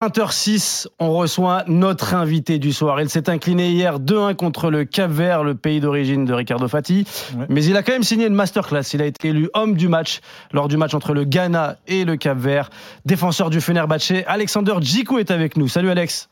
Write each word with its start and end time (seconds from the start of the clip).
20h06, 0.00 0.86
on 1.00 1.12
reçoit 1.12 1.64
notre 1.66 2.14
invité 2.14 2.60
du 2.60 2.72
soir. 2.72 3.00
Il 3.00 3.10
s'est 3.10 3.28
incliné 3.28 3.70
hier 3.70 3.98
2-1 3.98 4.36
contre 4.36 4.70
le 4.70 4.84
Cap 4.84 5.10
Vert, 5.10 5.42
le 5.42 5.56
pays 5.56 5.80
d'origine 5.80 6.24
de 6.24 6.32
Ricardo 6.32 6.68
Fati. 6.68 7.04
Ouais. 7.36 7.46
Mais 7.48 7.64
il 7.64 7.76
a 7.76 7.82
quand 7.82 7.90
même 7.90 8.04
signé 8.04 8.28
une 8.28 8.34
masterclass. 8.34 8.84
Il 8.94 9.02
a 9.02 9.06
été 9.06 9.30
élu 9.30 9.50
homme 9.54 9.74
du 9.74 9.88
match 9.88 10.20
lors 10.52 10.68
du 10.68 10.76
match 10.76 10.94
entre 10.94 11.14
le 11.14 11.24
Ghana 11.24 11.78
et 11.88 12.04
le 12.04 12.16
Cap 12.16 12.38
Vert. 12.38 12.70
Défenseur 13.06 13.50
du 13.50 13.60
Fenerbahçe, 13.60 14.22
Alexander 14.28 14.74
Djikou 14.80 15.18
est 15.18 15.32
avec 15.32 15.56
nous. 15.56 15.66
Salut 15.66 15.90
Alex. 15.90 16.28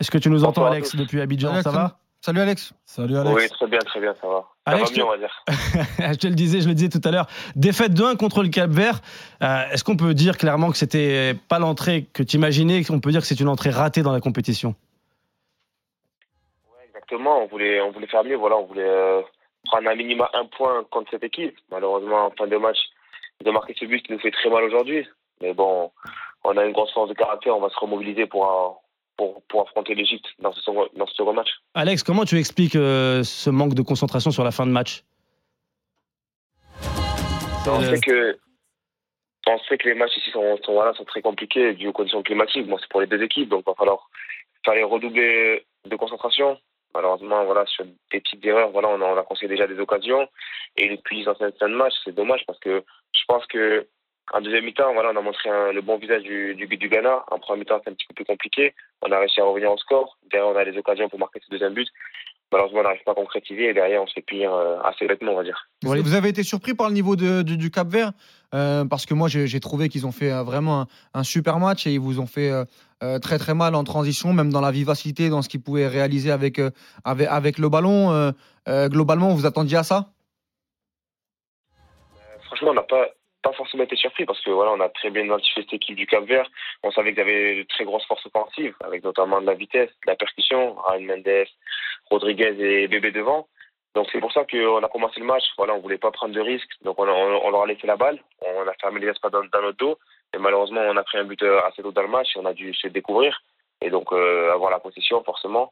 Est-ce 0.00 0.10
que 0.10 0.18
tu 0.18 0.28
nous 0.28 0.42
entends 0.42 0.66
Alex 0.66 0.96
depuis 0.96 1.20
Abidjan? 1.20 1.62
Ça 1.62 1.70
va? 1.70 1.98
Salut 2.24 2.40
Alex. 2.40 2.72
Salut 2.86 3.18
Alex. 3.18 3.36
Oui, 3.36 3.48
très 3.50 3.66
bien, 3.66 3.78
très 3.80 4.00
bien, 4.00 4.14
ça 4.14 4.26
va. 4.26 4.46
Ça 4.66 4.72
Alex, 4.72 4.92
va 4.92 4.96
mieux, 4.96 5.04
on 5.04 5.10
va 5.10 5.18
dire. 5.18 5.44
je 5.98 6.16
te 6.16 6.26
le 6.26 6.34
disais, 6.34 6.62
je 6.62 6.68
le 6.68 6.72
disais 6.72 6.88
tout 6.88 7.06
à 7.06 7.10
l'heure, 7.10 7.26
défaite 7.54 7.92
2-1 7.92 8.16
contre 8.16 8.42
le 8.42 8.48
Cap 8.48 8.70
Vert. 8.70 9.02
Euh, 9.42 9.68
Est-ce 9.70 9.84
qu'on 9.84 9.98
peut 9.98 10.14
dire 10.14 10.38
clairement 10.38 10.70
que 10.70 10.78
c'était 10.78 11.34
pas 11.50 11.58
l'entrée 11.58 12.06
que 12.14 12.22
tu 12.22 12.38
imaginais, 12.38 12.82
qu'on 12.82 12.98
peut 12.98 13.10
dire 13.10 13.20
que 13.20 13.26
c'est 13.26 13.40
une 13.40 13.48
entrée 13.48 13.68
ratée 13.68 14.00
dans 14.00 14.10
la 14.10 14.22
compétition? 14.22 14.74
Ouais, 16.72 16.86
exactement, 16.88 17.42
on 17.42 17.46
voulait, 17.46 17.82
on 17.82 17.90
voulait 17.90 18.06
faire 18.06 18.24
mieux, 18.24 18.36
voilà, 18.36 18.56
on 18.56 18.64
voulait 18.64 18.88
euh, 18.88 19.20
prendre 19.66 19.86
un 19.90 19.94
minima 19.94 20.30
un 20.32 20.46
point 20.46 20.82
contre 20.90 21.10
cette 21.10 21.24
équipe. 21.24 21.54
Malheureusement, 21.70 22.28
en 22.28 22.30
fin 22.30 22.46
de 22.46 22.56
match, 22.56 22.78
de 23.44 23.50
marquer 23.50 23.74
ce 23.78 23.84
but 23.84 24.02
qui 24.02 24.12
nous 24.12 24.18
fait 24.18 24.30
très 24.30 24.48
mal 24.48 24.64
aujourd'hui. 24.64 25.06
Mais 25.42 25.52
bon, 25.52 25.90
on 26.42 26.56
a 26.56 26.64
une 26.64 26.72
grosse 26.72 26.94
force 26.94 27.10
de 27.10 27.14
caractère, 27.14 27.54
on 27.54 27.60
va 27.60 27.68
se 27.68 27.78
remobiliser 27.78 28.24
pour, 28.24 28.50
euh, 28.50 28.70
pour, 29.16 29.42
pour 29.48 29.62
affronter 29.62 29.94
l'Égypte 29.94 30.26
dans 30.38 30.52
ce, 30.52 30.70
dans 30.96 31.06
ce 31.06 31.14
second 31.14 31.32
match. 31.32 31.50
Alex, 31.74 32.02
comment 32.02 32.24
tu 32.24 32.38
expliques 32.38 32.76
euh, 32.76 33.22
ce 33.24 33.50
manque 33.50 33.74
de 33.74 33.82
concentration 33.82 34.30
sur 34.30 34.44
la 34.44 34.50
fin 34.50 34.66
de 34.66 34.72
match? 34.72 35.04
On 37.66 37.80
Euh, 37.80 37.94
sait 37.94 38.00
que 38.00 38.38
on 39.46 39.58
sait 39.68 39.78
que 39.78 39.88
les 39.88 39.94
matchs 39.94 40.16
ici 40.16 40.30
sont, 40.30 40.58
sont, 40.62 40.72
voilà, 40.72 40.94
sont 40.94 41.04
très 41.04 41.22
compliqués 41.22 41.74
dû 41.74 41.88
aux 41.88 41.92
conditions 41.92 42.22
climatiques. 42.22 42.66
Bon, 42.66 42.78
c'est 42.78 42.88
pour 42.88 43.00
les 43.00 43.06
deux 43.06 43.22
équipes, 43.22 43.48
donc 43.48 43.62
il 43.66 43.70
va 43.70 43.74
falloir 43.74 44.08
fallait 44.64 44.82
redoubler 44.82 45.66
de 45.84 45.96
concentration. 45.96 46.58
Malheureusement, 46.94 47.44
voilà, 47.44 47.66
sur 47.66 47.84
des 47.84 48.20
petites 48.20 48.44
erreurs, 48.46 48.70
voilà, 48.70 48.88
on 48.88 49.00
a, 49.02 49.04
on 49.04 49.18
a 49.18 49.22
conseillé 49.22 49.48
déjà 49.48 49.66
des 49.66 49.78
occasions. 49.78 50.28
Et 50.76 50.88
depuis 50.88 51.24
dans 51.24 51.36
cette 51.36 51.58
fin 51.58 51.68
de 51.68 51.74
match, 51.74 51.92
c'est 52.04 52.14
dommage 52.14 52.44
parce 52.46 52.58
que 52.60 52.84
je 53.12 53.22
pense 53.26 53.44
que 53.46 53.86
en 54.36 54.40
deuxième 54.40 54.64
mi-temps, 54.64 54.92
voilà, 54.94 55.10
on 55.12 55.16
a 55.16 55.20
montré 55.22 55.48
un- 55.48 55.72
le 55.72 55.80
bon 55.80 55.96
visage 55.98 56.22
du, 56.22 56.54
du 56.54 56.66
but 56.66 56.76
du 56.76 56.88
Ghana. 56.88 57.24
En 57.30 57.38
première 57.38 57.60
mi-temps, 57.60 57.80
c'est 57.84 57.90
un 57.90 57.94
petit 57.94 58.06
peu 58.08 58.14
plus 58.14 58.24
compliqué. 58.24 58.74
On 59.02 59.10
a 59.12 59.18
réussi 59.18 59.40
à 59.40 59.44
revenir 59.44 59.70
au 59.72 59.78
score. 59.78 60.18
Derrière, 60.30 60.48
on 60.48 60.56
a 60.56 60.64
les 60.64 60.76
occasions 60.76 61.08
pour 61.08 61.18
marquer 61.18 61.40
ce 61.44 61.50
deuxième 61.50 61.74
but. 61.74 61.88
Malheureusement, 62.52 62.80
on 62.80 62.82
n'arrive 62.84 63.02
pas 63.04 63.12
à 63.12 63.14
concrétiser 63.14 63.70
et 63.70 63.74
derrière, 63.74 64.02
on 64.02 64.06
se 64.06 64.12
fait 64.12 64.22
punir 64.22 64.52
euh, 64.52 64.78
assez 64.84 65.06
bêtement, 65.06 65.32
on 65.32 65.36
va 65.36 65.42
dire. 65.44 65.68
Vous- 65.82 66.14
avez 66.14 66.28
été 66.28 66.42
surpris 66.42 66.74
par 66.74 66.88
le 66.88 66.94
niveau 66.94 67.16
de- 67.16 67.42
du, 67.42 67.56
du 67.56 67.70
Cap 67.70 67.88
Vert 67.88 68.12
Euh, 68.54 68.84
Parce 68.84 69.04
que 69.06 69.14
moi, 69.14 69.26
j'ai 69.28 69.58
trouvé 69.58 69.88
qu'ils 69.88 70.06
ont 70.06 70.12
fait 70.12 70.30
euh, 70.32 70.44
vraiment 70.44 70.82
un, 70.82 70.86
un 71.14 71.24
super 71.24 71.58
match 71.58 71.86
et 71.88 71.92
ils 71.94 71.98
vous 71.98 72.20
ont 72.20 72.26
fait 72.26 72.52
euh, 72.52 73.18
très 73.18 73.36
très 73.38 73.52
mal 73.54 73.74
en 73.74 73.82
transition, 73.82 74.32
même 74.32 74.52
dans 74.52 74.60
la 74.60 74.70
vivacité, 74.70 75.28
dans 75.28 75.42
ce 75.42 75.48
qu'ils 75.48 75.60
pouvaient 75.62 75.88
réaliser 75.88 76.30
avec, 76.30 76.60
euh, 76.60 76.70
avec, 77.04 77.26
avec 77.28 77.58
le 77.58 77.68
ballon. 77.68 78.32
Globalement, 78.68 79.30
vous 79.34 79.44
attendiez 79.46 79.78
à 79.78 79.82
ça? 79.82 80.06
Franchement, 82.46 82.70
on 82.70 82.74
n'a 82.74 82.82
pas, 82.82 83.08
pas 83.44 83.52
forcément 83.52 83.84
été 83.84 83.94
surpris 83.94 84.24
parce 84.24 84.40
que 84.40 84.50
voilà, 84.50 84.72
on 84.72 84.80
a 84.80 84.88
très 84.88 85.10
bien 85.10 85.22
identifié 85.22 85.62
cette 85.62 85.74
équipe 85.74 85.96
du 85.96 86.06
Cap 86.06 86.24
Vert. 86.24 86.50
On 86.82 86.90
savait 86.90 87.12
qu'ils 87.12 87.20
avaient 87.20 87.56
de 87.56 87.62
très 87.64 87.84
grosses 87.84 88.06
forces 88.06 88.26
offensives, 88.26 88.74
avec 88.82 89.04
notamment 89.04 89.40
de 89.40 89.46
la 89.46 89.54
vitesse, 89.54 89.90
de 89.90 90.10
la 90.10 90.16
percussion, 90.16 90.74
Ryan 90.86 91.02
Mendes, 91.02 91.46
Rodriguez 92.10 92.56
et 92.58 92.88
Bébé 92.88 93.12
devant. 93.12 93.46
Donc 93.94 94.08
c'est 94.10 94.18
pour 94.18 94.32
ça 94.32 94.44
qu'on 94.50 94.82
a 94.82 94.88
commencé 94.88 95.20
le 95.20 95.26
match. 95.26 95.44
Voilà, 95.58 95.74
on 95.74 95.80
voulait 95.80 95.98
pas 95.98 96.10
prendre 96.10 96.34
de 96.34 96.40
risques, 96.40 96.72
donc 96.82 96.98
on, 96.98 97.04
leur 97.04 97.62
a 97.62 97.66
laissé 97.66 97.86
la 97.86 97.96
balle. 97.96 98.18
On 98.40 98.66
a 98.66 98.72
fermé 98.80 99.00
les 99.00 99.08
espaces 99.08 99.30
dans, 99.30 99.44
dans 99.44 99.62
notre 99.62 99.78
dos. 99.78 99.98
Et 100.34 100.38
malheureusement, 100.38 100.80
on 100.80 100.96
a 100.96 101.04
pris 101.04 101.18
un 101.18 101.24
but 101.24 101.42
euh, 101.42 101.60
assez 101.66 101.82
tôt 101.82 101.92
dans 101.92 102.02
le 102.02 102.08
match 102.08 102.34
et 102.34 102.40
on 102.40 102.46
a 102.46 102.54
dû 102.54 102.74
se 102.74 102.88
découvrir 102.88 103.40
et 103.82 103.90
donc 103.90 104.12
euh, 104.12 104.52
avoir 104.52 104.70
la 104.70 104.80
possession 104.80 105.22
forcément. 105.22 105.70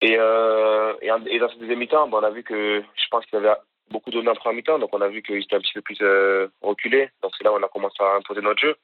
Et, 0.00 0.16
euh, 0.18 0.94
et, 1.00 1.38
dans 1.38 1.48
ce 1.48 1.58
deuxième 1.58 1.80
mi-temps, 1.80 2.08
on 2.10 2.22
a 2.22 2.30
vu 2.30 2.42
que 2.42 2.82
je 2.94 3.08
pense 3.10 3.26
qu'il 3.26 3.38
avait 3.38 3.54
beaucoup 3.90 4.10
donné 4.10 4.28
en 4.28 4.34
première 4.34 4.56
mi-temps, 4.56 4.78
donc 4.78 4.90
on 4.92 5.00
a 5.00 5.08
vu 5.08 5.22
qu'ils 5.22 5.42
étaient 5.42 5.56
un 5.56 5.60
petit 5.60 5.74
peu 5.74 5.82
plus 5.82 5.98
euh, 6.02 6.48
reculés. 6.62 7.10
Donc 7.22 7.32
c'est 7.36 7.44
là 7.44 7.52
où 7.52 7.56
on 7.56 7.62
a 7.62 7.68
commencé 7.68 7.96
à 8.00 8.16
imposer 8.16 8.40
notre 8.40 8.60
jeu. 8.60 8.76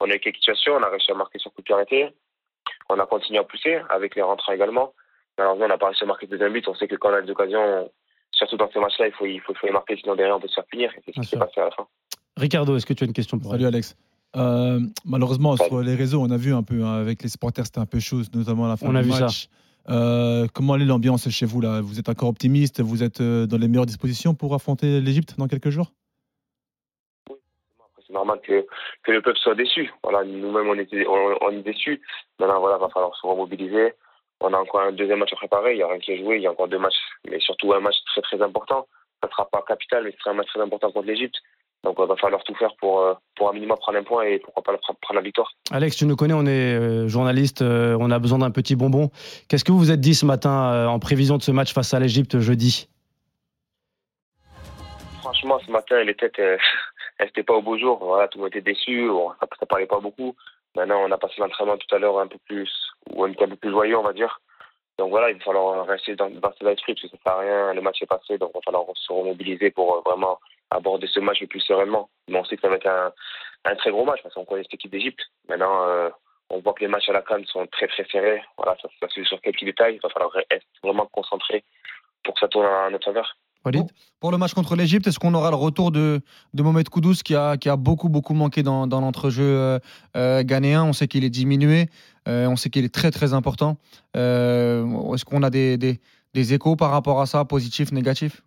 On 0.00 0.10
a 0.10 0.14
eu 0.14 0.20
quelques 0.20 0.36
situations, 0.36 0.74
on 0.74 0.82
a 0.82 0.88
réussi 0.88 1.10
à 1.10 1.14
marquer 1.14 1.38
sur 1.38 1.52
coup 1.52 1.60
de 1.60 1.64
pied 1.64 1.74
arrêté. 1.74 2.08
On 2.88 2.98
a 2.98 3.06
continué 3.06 3.38
à 3.38 3.44
pousser 3.44 3.80
avec 3.90 4.14
les 4.14 4.22
rentrants 4.22 4.52
également. 4.52 4.92
Malheureusement, 5.36 5.66
on 5.66 5.68
n'a 5.68 5.78
pas 5.78 5.86
réussi 5.86 6.04
à 6.04 6.06
marquer 6.06 6.26
le 6.26 6.30
deuxième 6.30 6.52
but. 6.52 6.66
On 6.68 6.74
sait 6.74 6.88
que 6.88 6.96
quand 6.96 7.10
on 7.10 7.14
a 7.14 7.22
des 7.22 7.30
occasions, 7.30 7.90
surtout 8.32 8.56
dans 8.56 8.70
ces 8.70 8.80
matchs-là, 8.80 9.06
il 9.06 9.12
faut, 9.12 9.26
il 9.26 9.40
faut, 9.40 9.52
il 9.52 9.58
faut 9.58 9.66
les 9.66 9.72
marquer, 9.72 9.96
sinon 9.96 10.16
derrière 10.16 10.36
on 10.36 10.40
peut 10.40 10.48
se 10.48 10.54
faire 10.54 10.66
punir. 10.66 10.92
Et 10.96 11.02
c'est 11.04 11.14
ce 11.14 11.20
qui 11.20 11.26
s'est 11.26 11.38
passé 11.38 11.60
à 11.60 11.66
la 11.66 11.70
fin. 11.70 11.86
Ricardo, 12.36 12.76
est-ce 12.76 12.86
que 12.86 12.92
tu 12.92 13.04
as 13.04 13.06
une 13.06 13.12
question 13.12 13.38
pour 13.38 13.50
Salut 13.50 13.64
elle 13.64 13.74
Alex. 13.74 13.96
Euh, 14.36 14.80
malheureusement, 15.04 15.56
sur 15.56 15.80
les 15.80 15.94
réseaux, 15.94 16.20
on 16.20 16.30
a 16.30 16.36
vu 16.36 16.52
un 16.52 16.62
peu 16.62 16.84
hein, 16.84 17.00
avec 17.00 17.22
les 17.22 17.28
supporters, 17.28 17.64
c'était 17.64 17.78
un 17.78 17.86
peu 17.86 17.98
chaud, 17.98 18.20
notamment 18.34 18.66
à 18.66 18.68
la 18.68 18.76
fin 18.76 18.86
On 18.86 18.94
a 18.94 19.02
du 19.02 19.08
vu 19.08 19.14
ça. 19.14 19.28
Euh, 19.90 20.46
comment 20.52 20.76
est 20.76 20.84
l'ambiance 20.84 21.28
chez 21.30 21.46
vous 21.46 21.60
là? 21.60 21.80
Vous 21.80 21.98
êtes 21.98 22.08
encore 22.08 22.28
optimiste? 22.28 22.80
Vous 22.82 23.02
êtes 23.02 23.20
euh, 23.20 23.46
dans 23.46 23.56
les 23.56 23.68
meilleures 23.68 23.86
dispositions 23.86 24.34
pour 24.34 24.54
affronter 24.54 25.00
l'Égypte 25.00 25.34
dans 25.38 25.46
quelques 25.46 25.70
jours? 25.70 25.92
C'est 28.06 28.12
normal 28.12 28.40
que, 28.42 28.66
le 29.06 29.22
peuple 29.22 29.38
soit 29.38 29.54
déçu. 29.54 29.92
Voilà, 30.02 30.24
nous-mêmes, 30.24 30.68
on, 30.68 31.36
on 31.42 31.50
est 31.50 31.62
déçus. 31.62 32.00
Maintenant, 32.38 32.60
voilà, 32.60 32.78
va 32.78 32.88
falloir 32.88 33.14
se 33.16 33.26
remobiliser. 33.26 33.94
On 34.40 34.52
a 34.52 34.58
encore 34.58 34.80
un 34.80 34.92
deuxième 34.92 35.18
match 35.18 35.32
à 35.32 35.36
préparer. 35.36 35.72
Il 35.72 35.76
n'y 35.76 35.82
a 35.82 35.88
rien 35.88 35.98
qui 35.98 36.12
est 36.12 36.18
joué. 36.18 36.36
Il 36.36 36.42
y 36.42 36.46
a 36.46 36.50
encore 36.50 36.68
deux 36.68 36.78
matchs, 36.78 36.96
mais 37.28 37.40
surtout 37.40 37.72
un 37.72 37.80
match 37.80 37.96
très, 38.06 38.22
très 38.22 38.40
important. 38.40 38.86
Ça 39.20 39.26
ne 39.26 39.32
sera 39.32 39.48
pas 39.50 39.64
capital, 39.66 40.04
mais 40.04 40.12
ce 40.12 40.18
sera 40.18 40.30
un 40.30 40.34
match 40.34 40.48
très 40.48 40.60
important 40.60 40.90
contre 40.90 41.06
l'Égypte. 41.06 41.36
Donc, 41.84 41.96
il 41.98 42.06
va 42.06 42.16
falloir 42.16 42.42
tout 42.42 42.54
faire 42.56 42.74
pour, 42.80 43.00
euh, 43.00 43.14
pour 43.36 43.48
un 43.48 43.52
minimum 43.52 43.76
prendre 43.78 43.98
un 43.98 44.02
point 44.02 44.24
et 44.24 44.40
pourquoi 44.40 44.62
pas 44.62 44.76
prendre 45.00 45.14
la 45.14 45.20
victoire. 45.20 45.52
Alex, 45.70 45.96
tu 45.96 46.06
nous 46.06 46.16
connais, 46.16 46.34
on 46.34 46.44
est 46.44 46.74
euh, 46.74 47.08
journaliste, 47.08 47.62
euh, 47.62 47.96
on 48.00 48.10
a 48.10 48.18
besoin 48.18 48.38
d'un 48.38 48.50
petit 48.50 48.74
bonbon. 48.74 49.10
Qu'est-ce 49.48 49.64
que 49.64 49.70
vous 49.70 49.78
vous 49.78 49.92
êtes 49.92 50.00
dit 50.00 50.14
ce 50.14 50.26
matin 50.26 50.88
en 50.88 50.98
prévision 50.98 51.36
de 51.36 51.42
ce 51.42 51.52
match 51.52 51.72
face 51.72 51.94
à 51.94 52.00
l'Égypte 52.00 52.40
jeudi? 52.40 52.88
Franchement, 55.20 55.60
ce 55.64 55.70
matin, 55.70 56.02
les 56.02 56.14
têtes, 56.14 56.38
elles 56.38 56.60
n'étaient 57.26 57.44
pas 57.44 57.54
au 57.54 57.62
beau 57.62 57.78
jour. 57.78 57.98
Voilà, 58.02 58.26
tout 58.26 58.38
le 58.38 58.44
monde 58.44 58.54
était 58.54 58.72
déçu. 58.72 59.08
Ça 59.38 59.46
ne 59.60 59.66
parlait 59.66 59.86
pas 59.86 60.00
beaucoup. 60.00 60.34
Maintenant, 60.74 61.00
on 61.06 61.12
a 61.12 61.18
passé 61.18 61.34
l'entraînement 61.38 61.76
tout 61.76 61.94
à 61.94 61.98
l'heure 61.98 62.18
un 62.18 62.26
peu 62.26 62.38
plus, 62.46 62.70
ou 63.14 63.24
un 63.24 63.32
peu 63.32 63.56
plus 63.56 63.70
joyeux, 63.70 63.96
on 63.96 64.02
va 64.02 64.12
dire. 64.12 64.40
Donc 64.98 65.10
voilà, 65.10 65.30
il 65.30 65.38
va 65.38 65.44
falloir 65.44 65.86
rester 65.86 66.16
dans, 66.16 66.28
dans 66.28 66.52
cet 66.58 66.66
esprit 66.66 66.94
parce 66.94 67.02
que 67.02 67.08
ça 67.08 67.16
ne 67.16 67.22
sert 67.22 67.32
à 67.32 67.40
rien. 67.40 67.74
Le 67.74 67.80
match 67.80 68.02
est 68.02 68.06
passé, 68.06 68.36
donc 68.36 68.50
il 68.52 68.58
va 68.58 68.62
falloir 68.64 68.84
se 68.94 69.12
remobiliser 69.12 69.70
pour 69.70 70.02
vraiment 70.04 70.40
aborder 70.70 71.06
ce 71.06 71.20
match 71.20 71.40
le 71.40 71.46
plus 71.46 71.60
sereinement. 71.60 72.10
Mais 72.28 72.38
on 72.38 72.44
sait 72.44 72.56
que 72.56 72.62
ça 72.62 72.68
va 72.68 72.76
être 72.76 72.86
un, 72.86 73.12
un 73.64 73.76
très 73.76 73.90
gros 73.90 74.04
match 74.04 74.20
parce 74.22 74.34
qu'on 74.34 74.44
connaît 74.44 74.62
cette 74.62 74.74
équipe 74.74 74.92
d'Égypte. 74.92 75.20
Maintenant, 75.48 75.84
euh, 75.86 76.10
on 76.50 76.60
voit 76.60 76.72
que 76.72 76.80
les 76.80 76.88
matchs 76.88 77.08
à 77.08 77.12
la 77.12 77.22
Cannes 77.22 77.44
sont 77.46 77.66
très 77.66 77.88
très 77.88 78.06
serrés. 78.10 78.42
Voilà, 78.56 78.76
ça, 78.80 78.88
ça 79.00 79.08
se 79.08 79.20
joue 79.20 79.26
sur 79.26 79.40
quelques 79.40 79.56
petits 79.56 79.66
détails. 79.66 79.96
Il 79.96 80.00
va 80.02 80.08
falloir 80.08 80.32
être 80.50 80.66
vraiment 80.82 81.06
concentré 81.06 81.64
pour 82.24 82.34
que 82.34 82.40
ça 82.40 82.48
tourne 82.48 82.66
en 82.66 82.90
notre 82.90 83.04
faveur. 83.04 83.36
Walid 83.64 83.86
Pour 84.20 84.30
le 84.30 84.38
match 84.38 84.54
contre 84.54 84.76
l'Égypte, 84.76 85.06
est-ce 85.06 85.18
qu'on 85.18 85.34
aura 85.34 85.50
le 85.50 85.56
retour 85.56 85.90
de, 85.90 86.20
de 86.54 86.62
Mohamed 86.62 86.88
Koudous 86.88 87.16
qui 87.24 87.34
a, 87.34 87.56
qui 87.56 87.68
a 87.68 87.76
beaucoup, 87.76 88.08
beaucoup 88.08 88.34
manqué 88.34 88.62
dans, 88.62 88.86
dans 88.86 89.00
l'entrejeu 89.00 89.44
euh, 89.44 89.78
euh, 90.16 90.42
ghanéen? 90.44 90.84
On 90.84 90.92
sait 90.92 91.08
qu'il 91.08 91.24
est 91.24 91.30
diminué, 91.30 91.86
euh, 92.28 92.46
on 92.46 92.56
sait 92.56 92.70
qu'il 92.70 92.84
est 92.84 92.94
très, 92.94 93.10
très 93.10 93.34
important. 93.34 93.76
Euh, 94.16 95.12
est-ce 95.12 95.24
qu'on 95.24 95.42
a 95.42 95.50
des, 95.50 95.76
des, 95.76 96.00
des 96.34 96.54
échos 96.54 96.76
par 96.76 96.90
rapport 96.92 97.20
à 97.20 97.26
ça, 97.26 97.44
positifs, 97.44 97.90
négatifs? 97.90 98.42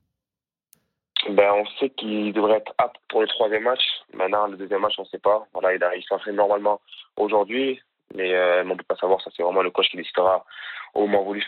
Ben, 1.36 1.54
on 1.54 1.66
sait 1.80 1.90
qu'il 1.90 2.34
devrait 2.34 2.58
être 2.58 2.74
apte 2.78 2.98
pour 3.10 3.22
le 3.22 3.28
troisième 3.28 3.64
match. 3.64 3.82
Maintenant, 4.14 4.48
le 4.48 4.58
deuxième 4.58 4.82
match, 4.82 4.96
on 4.98 5.04
ne 5.04 5.08
sait 5.08 5.20
pas. 5.20 5.48
Voilà, 5.54 5.74
il, 5.76 5.84
a- 5.84 5.96
il 5.96 6.34
normalement 6.34 6.82
aujourd'hui, 7.18 7.82
mais 8.16 8.34
euh, 8.34 8.64
on 8.64 8.70
ne 8.70 8.76
peut 8.76 8.84
pas 8.84 8.96
savoir. 8.98 9.22
Ça, 9.22 9.32
c'est 9.36 9.44
vraiment 9.44 9.62
le 9.62 9.72
coach 9.72 9.90
qui 9.90 9.98
décidera 9.98 10.46
au 10.94 11.08
moment 11.08 11.24
voulu. 11.24 11.46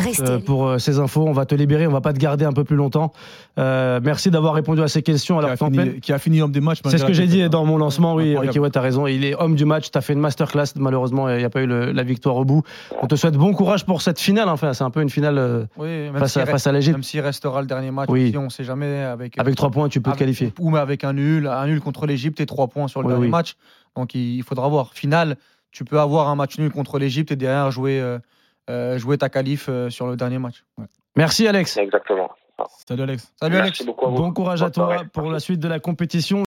Restez 0.00 0.22
Euh, 0.30 0.38
pour 0.38 0.66
euh, 0.66 0.78
ces 0.78 0.98
infos. 0.98 1.24
On 1.26 1.32
va 1.32 1.46
te 1.46 1.54
libérer, 1.54 1.86
on 1.86 1.92
va 1.92 2.00
pas 2.00 2.12
te 2.12 2.18
garder 2.18 2.44
un 2.44 2.52
peu 2.52 2.64
plus 2.64 2.76
longtemps. 2.76 3.12
Euh, 3.58 4.00
merci 4.02 4.30
d'avoir 4.30 4.54
répondu 4.54 4.80
à 4.82 4.88
ces 4.88 5.02
questions. 5.02 5.36
qui 5.36 5.38
Alors, 5.40 5.50
a, 5.52 5.56
Tempête, 5.56 5.88
fini, 5.88 6.00
qui 6.00 6.12
a 6.12 6.18
fini 6.18 6.40
homme 6.42 6.52
des 6.52 6.60
matchs. 6.60 6.80
c'est 6.84 6.98
ce 6.98 7.04
que 7.04 7.12
j'ai 7.12 7.26
dit 7.26 7.48
dans 7.48 7.64
mon 7.64 7.76
lancement. 7.76 8.14
Oui. 8.14 8.36
Ricky, 8.36 8.58
ouais, 8.58 8.70
t'as 8.70 8.80
raison. 8.80 9.06
Il 9.06 9.24
est 9.24 9.34
homme 9.34 9.54
du 9.54 9.64
match. 9.64 9.90
T'as 9.90 10.00
fait 10.00 10.12
une 10.12 10.20
masterclass. 10.20 10.66
Malheureusement, 10.76 11.28
il 11.28 11.38
n'y 11.38 11.44
a 11.44 11.50
pas 11.50 11.62
eu 11.62 11.66
le- 11.66 11.92
la 11.92 12.02
victoire 12.02 12.36
au 12.36 12.44
bout. 12.44 12.62
On 13.02 13.06
te 13.06 13.14
souhaite 13.16 13.34
bon 13.36 13.52
courage 13.52 13.84
pour 13.84 14.02
cette 14.02 14.20
finale. 14.20 14.48
Enfin, 14.48 14.72
c'est 14.72 14.84
un 14.84 14.90
peu 14.90 15.02
une 15.02 15.10
finale 15.10 15.68
Oui, 15.76 16.08
face, 16.18 16.36
à, 16.36 16.40
reste- 16.40 16.52
face 16.52 16.66
à 16.66 16.72
l'Égypte. 16.72 16.96
même 16.96 17.02
s'il 17.02 17.20
restera 17.20 17.60
le 17.60 17.66
dernier 17.66 17.90
match, 17.90 18.08
Oui. 18.10 18.32
on 18.36 18.44
ne 18.44 18.48
sait 18.48 18.64
jamais. 18.64 19.02
Avec, 19.02 19.38
Avec 19.38 19.54
trois 19.56 19.70
points, 19.70 19.88
tu 19.88 20.00
peux 20.00 20.12
te 20.12 20.16
qualifier. 20.18 20.52
Ou 20.58 20.70
mais 20.70 20.78
avec 20.78 21.04
un 21.04 21.12
nul, 21.12 21.46
un 21.46 21.66
nul 21.66 21.80
contre 21.80 22.06
l'Égypte 22.06 22.40
et 22.40 22.46
trois 22.46 22.68
points 22.68 22.88
sur 22.88 23.00
le 23.02 23.06
Oui, 23.06 23.12
dernier 23.12 23.26
oui. 23.26 23.30
match. 23.30 23.54
Donc 23.96 24.14
il, 24.14 24.36
il 24.36 24.42
faudra 24.42 24.68
voir. 24.68 24.92
Finale, 24.94 25.36
tu 25.72 25.84
peux 25.84 25.98
avoir 26.00 26.28
un 26.28 26.34
match 26.36 26.58
nul 26.58 26.70
contre 26.70 26.98
l'Égypte 26.98 27.30
et 27.32 27.36
derrière 27.36 27.70
jouer, 27.70 28.00
euh, 28.00 28.18
jouer 28.98 29.18
ta 29.18 29.28
qualif 29.28 29.66
euh, 29.68 29.90
sur 29.90 30.06
le 30.06 30.16
dernier 30.16 30.38
match. 30.38 30.64
Merci, 31.16 31.46
Alex. 31.46 31.76
Exactement. 31.76 32.30
Salut 32.86 33.02
Alex. 33.02 33.32
Salut 33.40 33.54
Merci 33.54 33.82
Alex. 33.82 33.86
beaucoup 33.86 34.06
à 34.06 34.10
vous. 34.10 34.16
Bon 34.16 34.32
courage 34.32 34.62
à 34.62 34.70
toi 34.70 35.04
pour 35.12 35.30
la 35.30 35.40
suite 35.40 35.60
de 35.60 35.68
la 35.68 35.78
compétition. 35.80 36.38